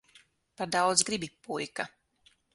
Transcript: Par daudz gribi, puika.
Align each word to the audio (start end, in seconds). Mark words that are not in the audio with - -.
Par 0.61 0.65
daudz 0.75 1.03
gribi, 1.11 1.31
puika. 1.45 1.89